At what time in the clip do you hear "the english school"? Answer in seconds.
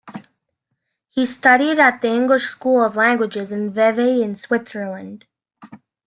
2.01-2.81